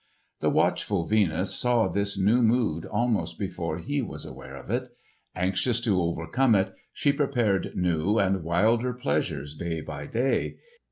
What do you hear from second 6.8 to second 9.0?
she prepared new and wilder